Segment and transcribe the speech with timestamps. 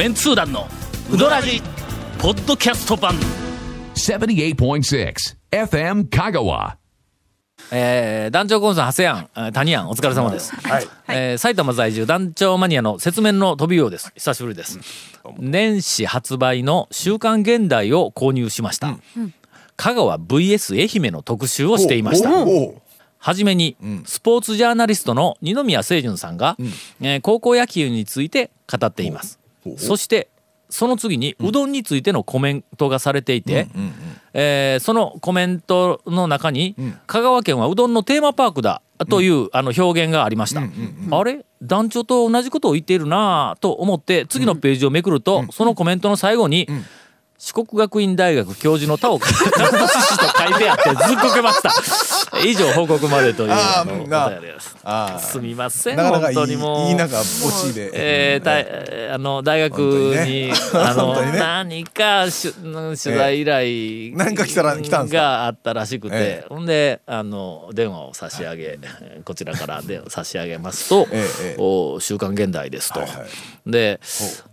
[0.00, 0.66] メンツー団の
[1.12, 1.60] ウドラジ
[2.18, 3.12] ポッドキャスト版
[3.96, 5.14] 78.6
[5.50, 6.76] FM Kagawa.
[7.70, 10.54] えー団長コンさん、長谷庵、えー谷庵、お疲れ様です。
[11.06, 14.10] えー埼玉在住団長マニアの説明の飛びようです。
[14.14, 14.78] 久しぶりです。
[15.38, 18.96] 年始発売の週刊現代を購入しました。
[19.76, 22.30] 香川 VS 愛媛の特集をしていました。
[23.18, 26.56] はじめに、スポーツジャーナリストの二宮清純さんが、
[27.02, 29.39] えー高校野球について語っています。
[29.76, 30.28] そして
[30.68, 33.66] その次にうどんについてのコメントがされていて、
[34.32, 36.76] えーそのコメントの中に、
[37.08, 40.62] 香川県はうどんのテーマパークだという、あの表現がありました。
[40.62, 41.44] あれ？
[41.60, 46.68] 団長と同じことを言っているなぁと思って次のページをめくると、そのコメントの最後に、
[47.36, 49.32] 四国学院大学教授の田岡和
[49.88, 51.70] 志と書いてあってずっこけました。
[52.44, 54.76] 以上報告までというあのお便りです。
[54.84, 56.88] あすみません本当にもう。
[56.88, 57.90] いいなんか募集で。
[57.92, 66.14] えー大えーあの大学に本あの 何か取材依頼なんか来たら来たんがあったらしくて。
[66.16, 68.78] えほんであの電話を差し上げ
[69.24, 73.00] こちらから電話差し上げますとええええ「お週刊現代です」と。
[73.00, 73.16] はいは
[73.66, 73.70] い。
[73.70, 74.00] で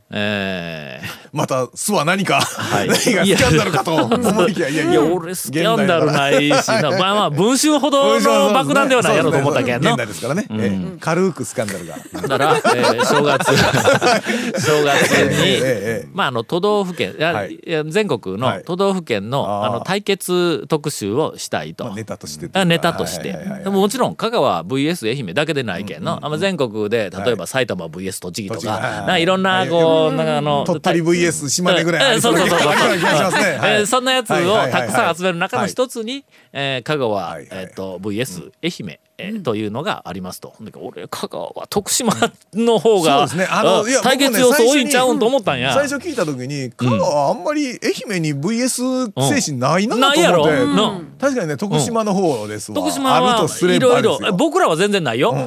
[0.10, 1.28] えー。
[1.34, 2.40] また巣は何か、
[2.86, 2.88] い。
[2.88, 3.96] 何がスキャンダルかと。
[4.08, 4.92] 思いきやいやいや。
[4.94, 6.92] いや俺スキャンダルないしな。
[6.92, 10.98] まあまあ文春ほどの爆弾ではないやろうと思ったけんどの現代ですからね、ええ。
[11.00, 11.96] 軽くスキャンダルが。
[12.22, 13.48] だから、えー正月。
[14.66, 17.60] 正月に、ええええまああの都道府県いや、はい。
[17.90, 18.64] 全国のはい。
[18.66, 19.68] 都道府県の,、あー。
[19.68, 21.86] あの対決特集をしたいと。
[21.86, 23.64] まあネタとしてあネタとして、はいはいはいはい。
[23.66, 29.08] でももちろん香川 VS 愛媛だけでないけんの、あの全国で例えば埼玉 VS 栃木とか、はいはい。
[29.08, 40.50] ないろんなこう、なんかあの鳥取 VS 島根ぐらいそうそうそうそんなやつをたくさん集める中の一つに、えー香川、え VS 愛媛、えーというのがありますと。
[40.50, 42.14] ほんで俺香川は徳島
[42.54, 43.56] の方が、そうですね。
[43.58, 45.74] あの対決要素多いんちゃうんと思ったんや。
[45.74, 49.12] 最初聞いた時に香川はあんまり愛媛に VS
[49.42, 55.38] 精神ないなと思って、ないやろ、な確かにね徳島の方ですわ、徳島はいろいろ僕らは全然ないよ、うん。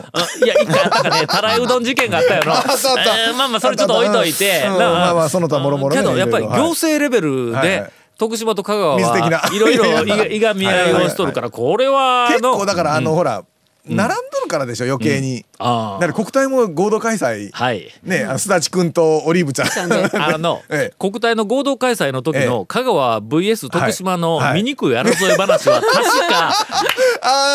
[0.45, 1.27] いや一回あったかね。
[1.29, 3.29] たらいうどん事件があったよな あったあった。
[3.29, 4.79] えーまあまあそれちょっと置いといて、うん。
[4.79, 5.15] なまあ。
[5.15, 7.93] まあその他もろもろねけどやっぱり行政レベルではいはい。
[8.19, 9.87] 徳島と香川はいろいろ
[10.27, 13.45] いが み合いをしとるからこれは結構のだからあの、ほら
[13.87, 17.51] 並んどるからでしょ余計に、あだから国体も合同開催。
[17.53, 17.89] はい。
[18.03, 19.69] ねあのすだちくんとオリーブちゃん。
[19.69, 24.63] あの、 ええ国体の合同開催の時えの香川 VS 徳島のはい。
[24.63, 26.55] 醜い争い話は 確か、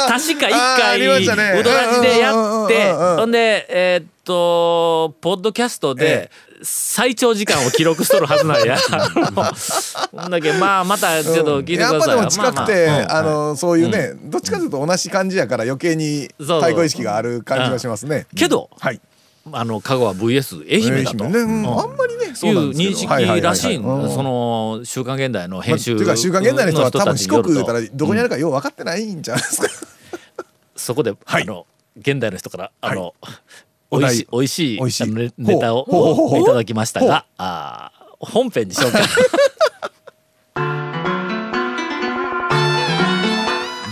[0.07, 2.31] 確か一回うどらじでや
[2.65, 6.31] ってほんでえーっとポッドキャストで
[6.61, 8.77] 最長時間を記録しとるはずなんや。
[10.11, 11.99] ほんだけまあまたちょっと聞いてください。
[11.99, 18.27] やっぱでも近くて、まあのそういうね、どっちかというと同じ感じやから余計に対抗意識がある感じがしますね。
[18.35, 18.99] けどはい。
[19.51, 21.25] あの香川 VS 愛媛だと。
[21.25, 23.07] あんまりね、いそうなんう認識
[23.41, 23.83] らしいそ
[24.23, 29.67] の「週刊現代」の編集まあ、ていうか週刊現代の人は多分四国言 うたら うんどこにあるかよう分かってないんじゃないですか。
[30.75, 31.43] そこで、はい。
[31.43, 33.13] あの現代の人からあの、
[33.95, 35.03] お題おいしいおいしい美味しい。
[35.03, 38.99] あのネネタをいただきましたがあー本編にしようか。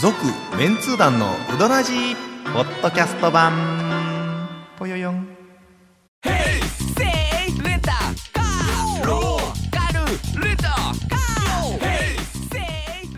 [0.01, 0.15] 続
[0.57, 2.15] メンツー団のウドラジー
[2.53, 3.53] ポッドキャスト版。
[4.77, 5.27] ぽよよん。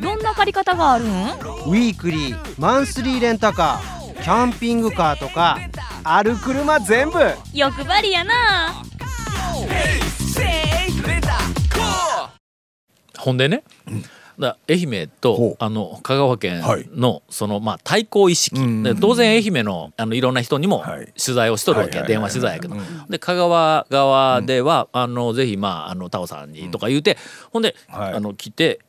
[0.01, 1.07] どんな借り方があるん？
[1.07, 4.05] ウィークリーマンスリーレンタカー。
[4.21, 5.59] キャンピングカーとか
[6.07, 7.17] ある車全部。
[7.51, 8.33] 欲張りやな。
[13.17, 13.63] ほんでね、
[14.37, 16.87] だ愛媛とあの香川県はい。
[16.93, 21.11] のそのまあ対抗意識、うんで当然愛媛のあのいろんな人にもはい。
[21.19, 22.75] 取材をしとるわけ、電話取材やけど、
[23.09, 27.17] で香川側では、あのぜひまああのタオさんにとか言うて、
[27.51, 27.63] ほん。
[27.63, 28.13] で、はい。
[28.13, 28.79] あの来て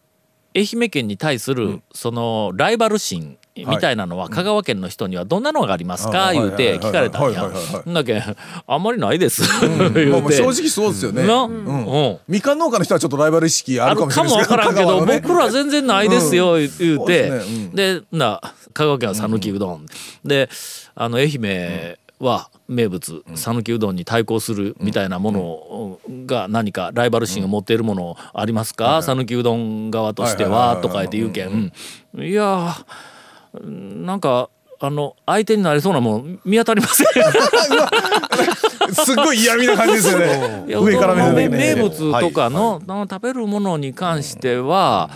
[0.54, 7.50] 愛媛県に対するそのライバル心みたいなのは香川県の人にはどんなのがありますか、はい言うて聞かれたんや。
[7.86, 8.36] だけん
[8.66, 11.22] あんまりないです、正直そうですよね。
[12.28, 17.32] みかん農家の人はちょっとライバル意識ああるかもわもしれないですからんけど、僕ら全然ないですよ、言うて。
[17.72, 19.86] で香川県は讃岐うどん、
[20.24, 20.50] で
[20.94, 29.02] あの愛媛は名物讃岐うどんに対抗するみたいなものが何かライバル心を持っているものありますか？
[29.02, 31.72] 讃岐うどん側としてはとか言って言うけん。
[32.18, 32.84] いやー
[33.62, 37.06] なんかあの相手になりそうなもん見当たりません。
[38.92, 40.64] すっごい嫌味な感じですよね。
[40.68, 41.74] 上から目ね。
[41.74, 45.10] 名物とかの、あの食べるものに関しては、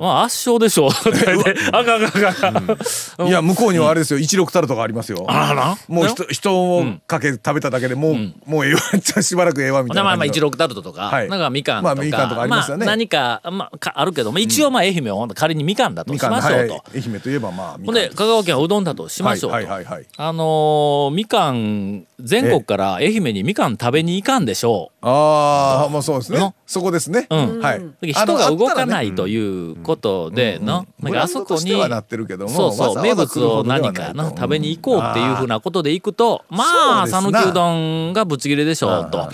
[0.00, 0.90] まあ圧勝でしょう。
[1.72, 2.56] あかんあかんあかん。
[2.56, 3.28] あかん。
[3.28, 4.18] いや向こうにはあれですよ。
[4.18, 5.24] 一六タルトがありますよ。
[5.28, 5.54] あら。
[5.54, 8.14] なもう人人をかけ食べただけでもう、
[8.44, 8.80] もうええわ。
[9.22, 11.28] しばらくええわみたいなまあまあ一六タルトとか、はい。
[11.28, 12.84] なんかみかんとか、まあみかんとかありますよね。
[12.84, 16.98] あ何か,、まあ、かあるけど、まあ、一応まあ愛媛は仮にみかんだとしましょうと、はい。
[16.98, 20.06] 愛媛といえばまあみほんで香川県はうどんだとしましょうと、はいはいはいはい。
[20.16, 25.06] あのーみかん全国から愛媛にみかん食べに行かんでしょう。
[25.06, 26.38] ああまあそうですね。
[26.38, 26.54] の？
[26.66, 27.60] そこですね、うん。
[27.60, 28.12] はい。
[28.12, 29.36] 人が動かないいとい
[29.72, 31.12] うことでの、なん。
[31.12, 34.14] かあそこにブランドとしてはなってるけどもそうそう名物を何かと。
[34.14, 36.64] な食べに行こうっていうふうなことで行くとま
[37.02, 39.30] あ讃岐うどんがぶち切れでしょうと。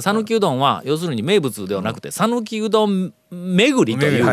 [0.00, 4.26] 讃岐うどんは要するに名物ではなくて讃岐うどん巡りという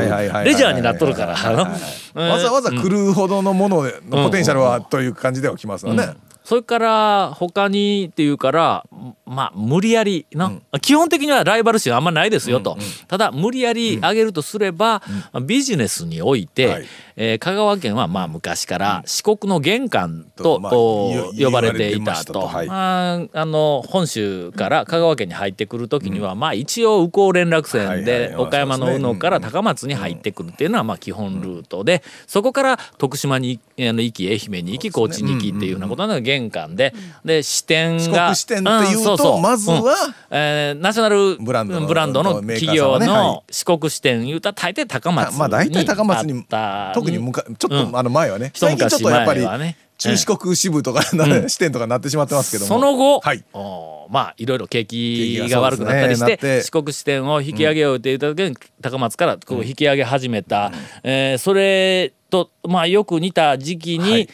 [0.45, 1.33] レジャーになっとるから。
[1.33, 6.15] わざわざ来るほどのもののポテンシャルはという感じではきますよね、
[6.45, 8.85] それから他にっていうから
[9.25, 12.77] まあ無理やりな、基本的にはライバル視はあんまないですよと、
[13.07, 15.01] ただ無理やり上げるとすれば、
[15.33, 16.85] まあビジネスにおいて、はい。
[17.17, 22.41] えー香川県はまあ昔から四国の玄関ととまあ呼ばれていたと。
[22.41, 22.67] はい。
[22.67, 28.35] まああの本州から香川県に入ってくる時には、まあ一応宇高連絡船はいではい。
[28.35, 36.93] 岡山の宇野から高松に入ってくるっていうのはまあ基本ルートでそこから徳島にあの行き愛媛に行き高知に行きっていうようなことなのが玄関で
[37.23, 39.91] で支店四が国支店っていうと、んそそまずは、うん。
[40.31, 46.45] えーナショナルブランドのブランドの企業の四国支店いうたら大抵高松にまあ大体高松に
[46.93, 47.97] 特にむかちょっと、うん。
[47.97, 48.51] あの前はね。
[48.53, 49.77] 一最近ちょっとやっぱりね。
[49.97, 52.67] 中四国支部とか、支店とかなってしまってますけども。
[52.67, 53.43] その後、はい。
[53.53, 60.71] おーまあいろいろ景気がが悪くなったりして、ね四国支店を引き上げようって言った時に、高松からこう引き上げ始めた、
[61.03, 64.29] えーそれとまあよく似た時期に、はい。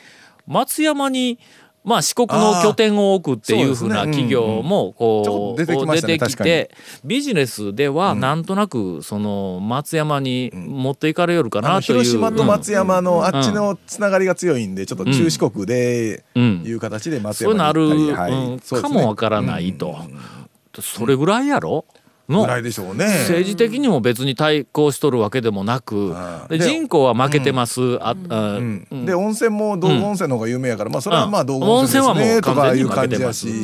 [0.47, 1.39] 松山に
[1.83, 6.69] まあ四国の拠点を置くっていうふうな企業もこう出てきて
[7.03, 12.03] ビジネスではなんとなくその松山に持っていかれよるかなという。
[12.03, 13.25] 広島と松山のん。
[13.25, 18.95] あっちのつながりが強いんでちょっと中四国でうんいう形で松山に行ったり、はいうんそうですね。
[18.95, 19.97] かもわからないと、
[20.79, 21.85] それぐらいやろ？
[21.89, 21.97] う
[22.93, 23.05] ね。
[23.05, 26.15] 政治的にも別に対抗しとるわけでもなく
[26.49, 33.61] 人口は負けてます、で温泉も道後温泉の方が有名やから、まあそれはまあ道後温温泉ですねとかいう感じやし。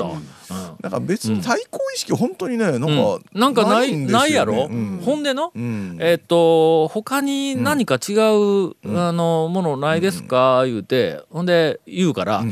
[0.82, 3.22] なんか別に対抗意識本当にねなんか、うん。
[3.34, 4.26] なんかないんですよね。
[4.26, 5.02] ないやろ、うん。
[5.04, 5.98] ほんでの、うん。
[6.00, 12.44] えっ、と他に何か違う、あのものないですか、言うてほんで言うから、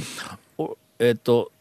[0.57, 1.51] おえっ、と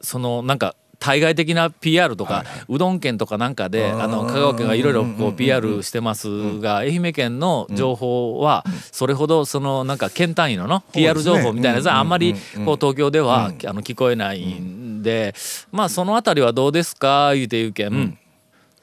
[0.00, 12.34] そのなんか対外的な PR とか、うどん県とかなんかであの香川県がいろいろこう PR してますが愛媛県の情報はそれほどそのなんか県単位のの PR 情報みたいなやつはあんまり
[12.64, 15.34] こう東京ではあの聞こえないんで
[15.72, 17.34] まあそのあたりはどうですか？
[17.34, 18.16] 言うて言うけん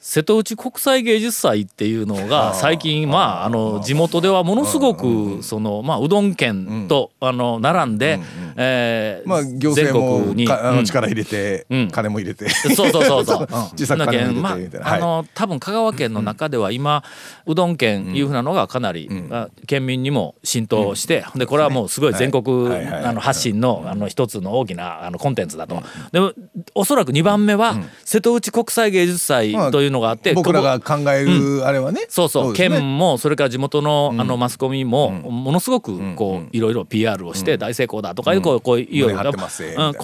[0.02, 8.18] 瀬戸内国際芸術祭っていうのが最近まああの地元ではものすごくそのまあうどん県とあの並んで
[8.56, 10.76] えーまあ行政も全国にかあうん。
[10.78, 11.90] の力入れて、うん。
[11.90, 12.48] 金も入れて。
[12.48, 13.48] そうそうそうそう。
[13.76, 17.04] 小さく金も入れてまああの多分香川県の中では今
[17.46, 25.82] うどん県いうふうなのがかなり、あ県民にも浸透して、でこれはもうすごい全国、あの発信のあの一つの大きなあのコンテンツだと。
[26.12, 26.32] でも
[26.74, 27.76] おそらく2番目は、
[28.10, 32.52] 瀬戸内国際芸術祭というのがあって、僕らが考えるあれはね、そうそう。
[32.52, 32.76] ですね。
[32.80, 39.30] 県もそれから地元のあのマスコミもものすごくこういろいろ PR をして大成功だとかいうこうこういうようなこ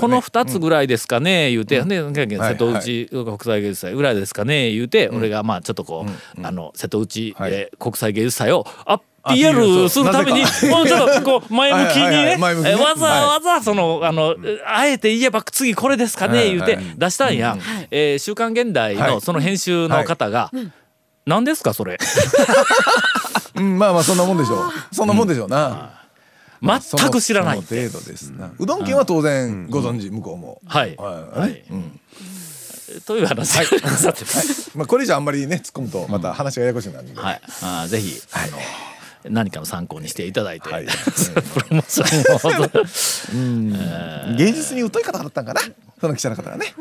[0.06, 1.82] の2つぐらいですかね言うて。
[1.82, 2.00] で
[2.38, 7.34] はい瀬戸内国際芸術祭ぐらいですかね言うて俺がまあちょっとこうあの瀬戸内
[7.80, 10.40] 国際芸術祭をああ PR するために
[10.70, 12.54] もうちょっとこう前向きにはいはい。
[12.54, 16.84] はねわざわざそのあのあえて言えば次これですかね言うてはい。
[16.96, 17.56] 出したんや。
[17.90, 19.10] えー週刊現代はい。
[19.12, 20.50] のその編集の方が
[21.26, 21.98] 何ですかそれ？
[23.56, 24.72] うん、まあまあそんなもんでしょう。
[24.94, 25.90] そんなもんでしょうな、
[26.62, 27.62] 全く知らない。
[27.62, 28.50] 程度ですな。
[28.58, 30.94] うどん県は当然ご存知向こうも、はい。
[30.96, 31.40] はい。
[31.40, 31.62] はい。
[33.06, 33.64] という話。
[33.96, 34.24] さて。
[34.74, 38.58] まあこれ以上あんまりね突っ込むとまた話がややこしくなるんで、はい、あーぜひ、あの
[39.30, 40.86] 何かの参考にしていただいて、はい。
[40.86, 40.90] プ
[41.60, 42.04] ロモーショ
[44.28, 45.60] ンを芸術に疎い方だったんかな？
[46.00, 46.74] その記者の方がね。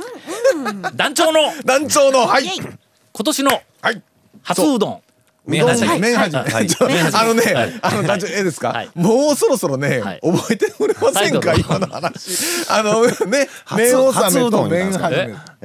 [0.96, 1.40] 団長の。
[1.64, 2.28] 団長の。
[2.28, 2.46] はい。
[2.46, 3.62] 今年の。
[3.82, 4.02] はい。
[4.44, 5.02] 初うどん
[5.48, 6.00] 麺はじめはい。
[6.02, 7.80] 麺はじめあのね、はい。
[7.82, 8.90] あの団長ええですか、はい。
[8.96, 10.20] もうそろそろね、はい。
[10.22, 12.70] 覚えてくれませんか、はい今の話。
[12.70, 15.16] あのね麺納めと麺はじ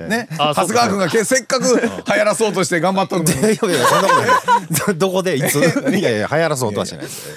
[0.03, 0.29] めね。
[0.31, 3.39] 長谷川君がけせっかく流行らそうとして頑張っとるのに。
[3.39, 4.97] いやいやそんなことない。
[4.99, 5.57] どこでいつ？
[5.57, 7.29] いやいや流行らそうとはしないです。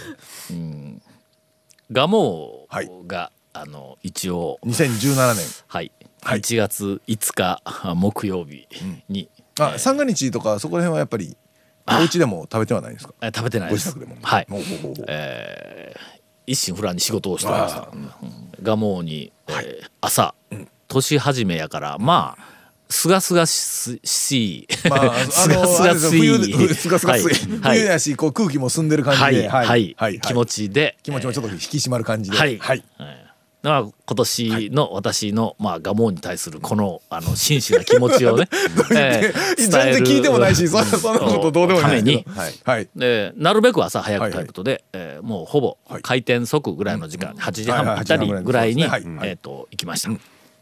[1.90, 2.90] 蒲生はい。
[3.08, 5.46] が、あの一応2017年。
[5.68, 5.92] はい、
[6.24, 6.40] はい。
[6.40, 7.62] 1月5日
[7.96, 8.68] 木曜日
[9.10, 11.38] に、あ三が日とかそこら辺はやっぱり
[11.88, 13.14] お家でも食べてはないんですか？
[13.22, 13.92] え食べてないです。
[13.94, 14.28] ご自宅でも。
[14.28, 14.48] はい。
[15.08, 17.88] えー一心不乱に仕事をしてました。
[18.62, 20.36] 蒲生に、えー朝。
[20.90, 22.44] 年始めやからまあ
[22.90, 24.68] すがすがししい。
[24.90, 26.74] まあ、あ すがの、すがしい。
[26.76, 27.60] すがすがしい。
[27.62, 27.78] はい。
[27.80, 29.36] 冬やし、こう空気も澄んでる感はい。
[29.36, 29.48] じで。
[29.48, 30.98] はい、気持ちで。
[31.02, 32.38] 気持ちもちょっと引き締まる感じで。
[32.38, 32.58] はい。
[32.60, 32.84] はい。
[33.64, 38.50] まあ、今年の私の、まあ、蒲生に対するこのあの真摯な気持ちをね、
[38.94, 42.24] えー全然聞いてもないし、そんなそんなことどうでもないですけど。
[42.24, 42.54] ためはい。
[42.66, 42.90] はい。
[42.96, 46.02] でなるべく朝早くということで、えーもうほぼはい。
[46.02, 50.12] 開店即ぐらいの時間、8時はいはい半ぴったりぐらいに、8えー、と行きました、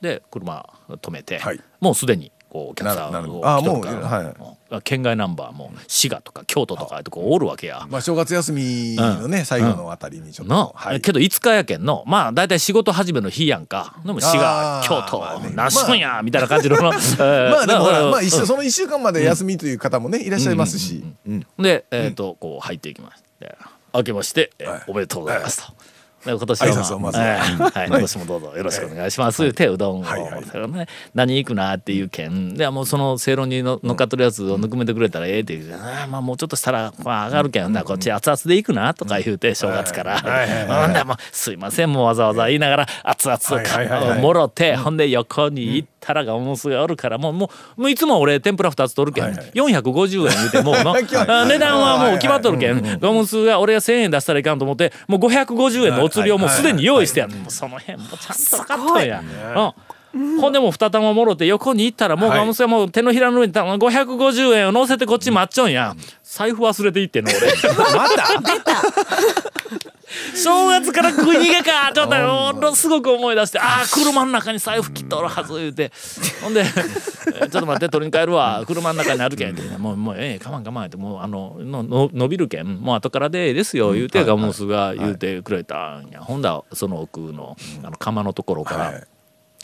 [0.01, 1.59] で車止めて、はい。
[1.79, 4.07] もうすでにこうお客さんを来とるから。
[4.07, 4.25] はい。
[4.71, 4.81] うん。
[4.81, 7.87] 県外ナンバーも滋賀とか京都とかってこうおるわけや。
[7.89, 10.73] まあ、正月休みのね、最後のあたりにちょっなと。
[10.75, 10.99] はい。
[10.99, 12.03] けど5日やけんの。
[12.05, 13.95] まあ大体仕事始めの日やんか。
[14.05, 15.51] でも滋賀あー京都、まあね。
[15.55, 21.05] 何しとんや、みたいな感じの、え ーまあでもほら、まあ一緒、その一週間まで休みという方もね、いらっしゃいますし。
[21.25, 21.45] うん。
[21.57, 23.57] で、えっ、と、こう入っていきまして、
[23.93, 25.73] 明けまして、えーはいおめでとうございますと。
[26.25, 29.37] で今年は、まはい、今年もどうぞよろしくお願いします。
[29.39, 29.49] とい。
[29.49, 30.87] うてうどんを、はいはい。
[31.15, 32.53] 何行くなっていう件。
[32.55, 35.67] でもうその正論にの乗っかってるやつをぬくめてくれたらええって言う。
[35.67, 44.21] て、あーまあもうちょっとしたら、まあ、上がるけんな、こっち熱々で行くなとか言うて正月から、ほんでもうすいませんもうわざわざ言いながら熱々をはいはいはいはい。
[44.21, 49.51] もろて、ほんで横に行ったらがもすがおるからもうもうもういつも俺天ぷら2つ取るけん、はいはい。
[49.53, 50.75] 450円言うてもう
[51.47, 52.99] 値段はもう決まっとるけん。
[52.99, 59.23] ガムスが俺が1,000円出したらいかんと思ってもう550円のお釣りをもうすでに用意してやんその辺もちゃんと分かっとんや。
[60.13, 60.41] うん。
[60.41, 62.39] ほんでもう二玉もろて横に行ったらもうはい。
[62.39, 65.95] ガムスがもう手のひらの上にた550円を乗せてこっち待っちょんや。
[66.23, 67.47] 財布忘れていってんの俺。
[67.95, 68.70] また？
[70.41, 75.91] 正月から食い逃げかちょっとものすごく思い出してああ車の中に財布切っとるはず言うて。
[76.41, 76.63] ほんで
[77.39, 78.63] 「えちょっと待って取りに帰るわ。
[78.65, 82.79] 車の中にあるけん」ってもうもうええ我慢我慢ってもうあののの伸びるけん。
[82.81, 86.21] もう後からでええですよ言うてガモスが言うてくれたんや。
[86.21, 89.03] ほんだらその奥のあの釜のところから、はい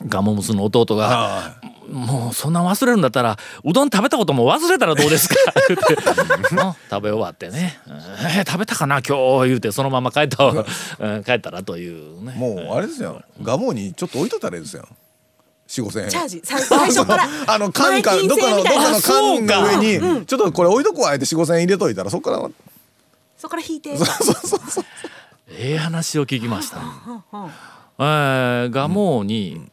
[0.06, 1.62] ガモムスの弟があ
[1.92, 5.36] 「もうそんな忘れるんだったらうどん食べたことも忘れたらどうですか?
[5.70, 7.80] 」言ってうん食べ終わってね
[8.38, 9.02] 「えー食べたかな？
[9.02, 10.54] 今日」言うてそのまま帰った、う
[11.18, 11.24] ん。
[11.24, 12.34] 帰ったらというね。
[12.38, 13.22] もうあれですよ。
[13.42, 14.88] ガモにちょっと置いとったらいいですよ。
[15.66, 16.10] 四五千円。
[16.10, 16.42] チャージ。
[16.44, 19.78] 最最初からあの缶かどっかのどっかの缶の上
[20.20, 22.50] にちょっとこれ置いとくわって四五千円入れといたらそこから
[23.38, 23.98] そこから引いて。
[23.98, 24.36] そうそう
[24.70, 24.86] そう
[25.50, 26.78] ええ話を聞きました。
[28.00, 29.70] えー、ガモに、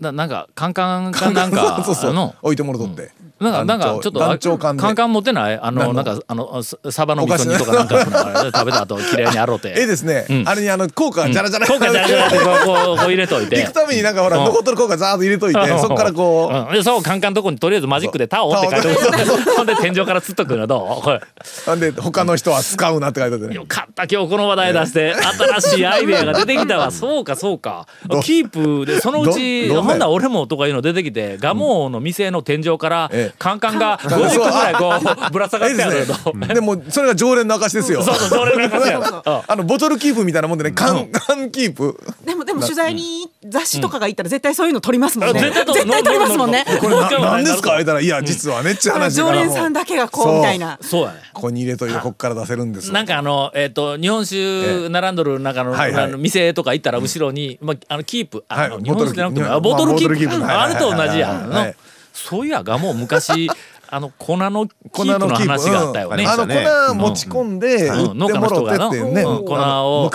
[0.00, 4.20] ななんかカンカンかなんか そうそうあの置いてもらとってなんかなんかちょっと
[4.58, 5.58] カンカン持ってない？
[5.60, 9.68] あのなんかあのササバの味噌煮とかなんか食べた後綺麗に洗うて。
[9.76, 10.26] ええですね。
[10.30, 10.48] うん。
[10.48, 13.60] あれにあの効果じゃらじゃら効果じゃらじゃらってこう入れといて。
[13.60, 13.72] 行く。
[13.72, 14.44] ためになんかほらうん。
[14.44, 16.56] 残っとる効果ザーッと入れといてそこからこう。
[16.68, 18.88] うん、でそうカンカンのとこにとりあえずマジックで「タオ」って書いて
[19.56, 21.68] ほんで天井からつっとくのどう？
[21.68, 25.14] なんで他の人は使うなって書いてあってねよかった今日この話題出して
[25.60, 26.90] 新しいアイデアが出てきたわ。
[26.94, 27.86] そうかそうか。
[28.06, 34.92] どキープでそのうちほんなら俺もとかいうの出てきて蒲生の店の天井からええカンカンが50個ぐらいこ
[35.28, 36.54] う ぶら下がってあるですね。
[36.54, 38.02] でもそれが常連の証ですよ。
[38.02, 39.04] そうそうそれなんかやうん。
[39.46, 41.98] あのボトルキープみたいなもんでね缶缶キープ。
[42.24, 45.40] でもでも取材に雑誌とかが行ったら絶対そういうの撮りますもんね。
[45.40, 46.64] 絶対撮りますもんね。
[46.80, 48.92] これ何ですか言ったらいや実はねっちゅう。
[48.94, 50.78] あの話常連さんだけがこうみたいな。
[50.80, 51.04] そう。
[51.04, 52.92] やねここに入れといてこっから出せるんです。
[52.92, 58.44] なんかあのえっ、と日本酒並んどる中の,、店とか行ったら後ろに、まあ、あのキープ。
[58.48, 61.76] あの、はい日本酒じゃなくてボトルあボトルキープ,、まあれと同じやん、はいはい
[62.14, 63.50] そういやがもう昔
[63.90, 65.18] あの粉のキープ。
[65.18, 66.24] の話があったよね。
[66.24, 66.30] うん。
[66.30, 68.18] あの粉持ち込んでうん。
[68.18, 68.78] 農家の人が。
[68.88, 70.10] 粉を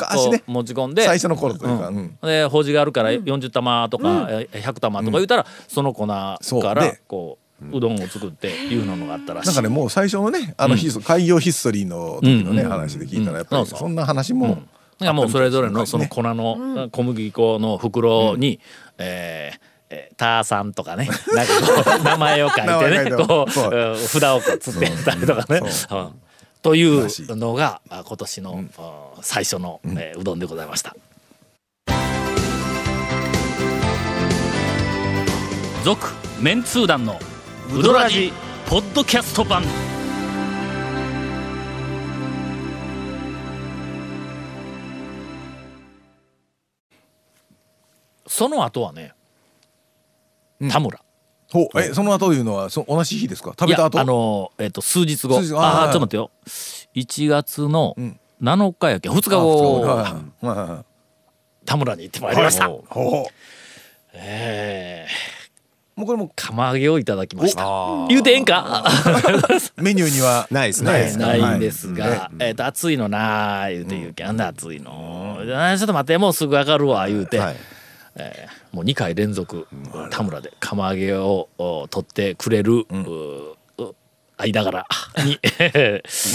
[0.48, 1.04] 持ち込んで。
[1.04, 2.00] 最初の頃というかううん。
[2.00, 7.38] んで法事があるから40玉とか、え100玉とか言ったら、その粉からこ
[7.72, 9.48] ううどんを作っていうのがあったらしい。
[9.48, 12.70] なんかねもう最初のねあのヒス開業ヒストリーの時のねうん。
[12.70, 14.64] 話で聞いたらやっぱりそんな話も
[15.02, 18.60] いやもうそれぞれのそのね粉の小麦粉の袋に、
[18.98, 19.69] えーえー
[20.18, 21.10] ターさんとかね。
[21.34, 23.10] なんかこう名前を書いてて。
[23.10, 23.74] ねこうそう。
[23.74, 25.62] うん札をこうつってたりとかね。
[26.62, 30.96] というのがあ今年の、あ最初の、えーうどんでございました。
[35.84, 36.08] 続
[36.40, 37.20] メンツー団の
[37.74, 38.34] ウドラジ
[38.68, 39.64] ポッドキャスト版。
[48.28, 49.14] その後はね
[50.70, 51.00] 田村。
[51.52, 51.80] ほう。
[51.82, 53.52] えその後というのはそ同じ日ですか？
[53.60, 53.98] 食べた後？
[53.98, 55.40] いやあのーえっ、と数日後。
[55.42, 55.62] 数日後。
[55.62, 56.32] ああはいちょっと待ってよ。
[56.96, 58.20] 1月のん。
[58.42, 59.12] 7日やけん。
[59.12, 59.82] 2日あ後。
[59.82, 60.70] はいはいはい。
[60.70, 60.86] はい
[61.66, 62.68] 田村に行ってまいりました。
[62.68, 62.94] ほう。
[62.94, 63.28] ほ
[64.14, 65.40] ええ
[65.96, 67.64] もうこれも釜揚げをいただきました。
[68.08, 68.86] 言うてええんか？
[69.78, 70.92] メニューにはないですね。
[70.92, 77.56] ないですないんですが、えっ、と、暑いのなあ言うて言うけん、なんで暑いの、あーちょっと待って、もうすぐ上がるわ、言うて、はい。
[78.16, 79.68] えーもう2回連続、
[80.12, 82.86] 田村で釜揚げをお取ってくれる、
[84.38, 84.88] 間柄
[85.26, 85.40] に、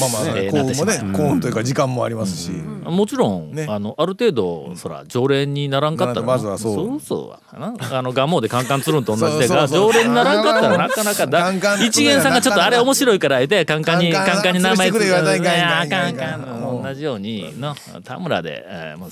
[0.00, 2.50] まあまあ えー幸運もね幸運というか時間もありますし
[2.90, 3.66] もちろん、ね。
[3.68, 6.74] あのある程度、そら常連にならんかったらまずはそう。
[6.74, 7.74] そうそうな。
[7.90, 11.52] あのガモでカンカンつるんと同じで常連にならんかったらなかなかだ。
[11.84, 16.40] 一元さんがちょっとあれ面白いから言ってカンカンにカンカンカンカンに名前つるしてあいかんいかんあかかんいかん。
[16.40, 17.74] ん同じようにの
[18.04, 19.04] 田村で、えー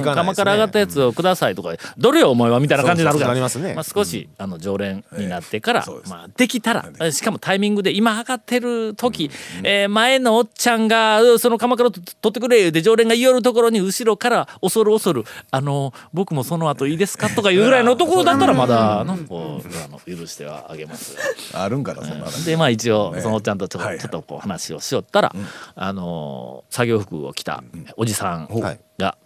[0.00, 3.74] 釜から上がったやつをくださいとかどれよお前はみたいな感じになるから。
[3.74, 9.30] まあ、少し、あの常連になってから、まあ、できたらしかもタイミングで今測ってる時、
[9.62, 21.16] えー前のおっちゃんがうその鎌倉と取ってくれ言うて常連が言いよるところに後ろから恐る恐る「あの僕もその後いいですか?」とかいうぐらいのところだったらまだのこうあの許してはあげます。
[21.54, 25.34] あるんかなそんな話でまあ一応ええそのおっちゃんとちょっと,、こう話をしよったら、
[25.74, 27.62] あのー作業服を着た
[27.96, 28.80] おじさんはい。
[28.98, 29.16] が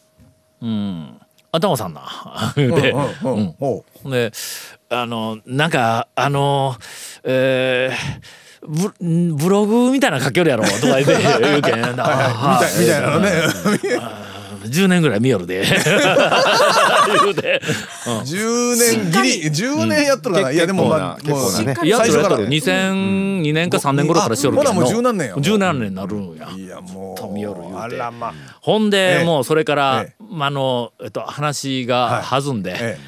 [0.62, 1.20] 「うん。
[1.52, 2.02] 頭さんな」
[2.56, 2.94] 言うて。
[4.04, 4.32] で
[4.92, 6.76] あのなんかあの
[7.24, 8.92] えーブ
[9.34, 11.96] ブログみたいなの書けるやろとか言って言うけんうみたい。
[12.80, 13.30] みたいなのね
[14.64, 15.64] 10年ぐらい見よるで。
[15.64, 17.60] 言うて。
[18.04, 20.52] 10年ギリ10年やっとるかな。
[20.52, 22.60] いやでもまあ結構なもうねやっとるやっとる。
[22.60, 24.74] 最2002年か3年頃からしよるけど。
[24.74, 26.50] もう十何年や十何年になるんや。
[26.50, 27.20] いやもう。
[27.20, 27.80] と見よる言うて。
[27.80, 28.34] あらま。
[28.60, 29.24] ほんで、ええ。
[29.24, 32.98] もうそれから、えまああの、えっと、話が弾んで、え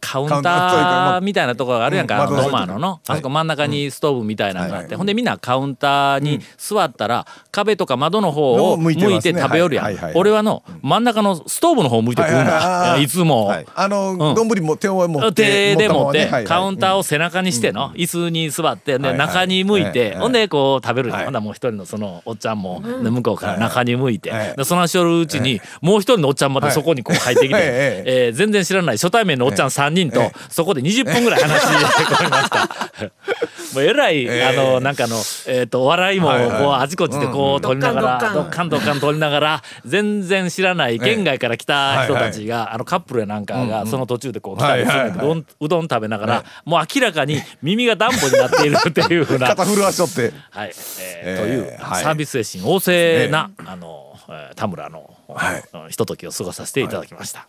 [0.00, 13.46] カウンターみたいなところがあるやんか、うんあのあそこ真ん中にストーブみたいなのがあって、はいほんでみんなカウンターに座ったら、壁とか窓の方をの向向いて食べよるやん、俺はの真ん中のストーブの方向いて食うんだ、はいいつも。
[13.46, 13.66] はい。
[13.74, 14.34] あのん。
[14.34, 21.24] 丼も手を持って手で持ってカウンターを背中にしての椅子に座ってで中に向いえてえほんでこう食べるはい。
[21.24, 24.32] ほんならもう一人のそのおっちゃんもで向こうから中に向いて
[24.64, 27.62] そのしょるうちにもう一人のおっちゃんまたそこにこう入ってきてはい。
[27.64, 30.32] ええー全然知らない初対面のおっちゃん3人とええ。
[30.48, 32.68] そこで20分ぐらい話してこれました。
[33.74, 34.44] もうえらい、ええ。
[34.44, 36.82] あのなんかの、えー、と笑いもこう、はいはい。
[36.82, 38.84] あちこちでこう、取りながらドッカンドッカン。
[38.84, 45.24] ドッカンドッカン取りながら全然知らない県外から来た人たちが、あのカップルやなんかがその途中でこう来たりするんだ
[45.60, 50.32] うどん食べながら、もう明らかに耳が暖房になっているっていうふうな、肩震わしとって。
[50.50, 50.68] はい。
[50.68, 50.74] えー
[51.22, 52.02] えーという、はい。
[52.02, 55.62] サービス精神旺盛な、あの、えー田村の、はい。
[55.72, 57.48] うんひとときを過ごさせていただきました。